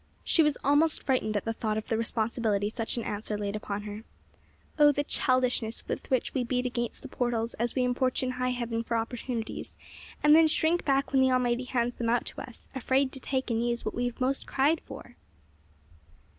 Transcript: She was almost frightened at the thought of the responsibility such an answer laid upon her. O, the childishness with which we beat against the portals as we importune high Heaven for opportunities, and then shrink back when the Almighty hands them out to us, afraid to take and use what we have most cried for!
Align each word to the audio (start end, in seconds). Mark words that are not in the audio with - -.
She 0.23 0.41
was 0.41 0.57
almost 0.63 1.03
frightened 1.03 1.37
at 1.37 1.45
the 1.45 1.53
thought 1.53 1.77
of 1.77 1.87
the 1.87 1.95
responsibility 1.95 2.71
such 2.71 2.97
an 2.97 3.03
answer 3.03 3.37
laid 3.37 3.55
upon 3.55 3.83
her. 3.83 4.03
O, 4.79 4.91
the 4.91 5.03
childishness 5.03 5.87
with 5.87 6.09
which 6.09 6.33
we 6.33 6.43
beat 6.43 6.65
against 6.65 7.03
the 7.03 7.07
portals 7.07 7.53
as 7.59 7.75
we 7.75 7.83
importune 7.83 8.31
high 8.31 8.49
Heaven 8.49 8.81
for 8.83 8.97
opportunities, 8.97 9.75
and 10.23 10.35
then 10.35 10.47
shrink 10.47 10.85
back 10.85 11.11
when 11.11 11.21
the 11.21 11.31
Almighty 11.31 11.65
hands 11.65 11.93
them 11.93 12.09
out 12.09 12.25
to 12.25 12.41
us, 12.41 12.67
afraid 12.73 13.11
to 13.11 13.19
take 13.19 13.51
and 13.51 13.63
use 13.63 13.85
what 13.85 13.93
we 13.93 14.05
have 14.07 14.19
most 14.19 14.47
cried 14.47 14.81
for! 14.87 15.17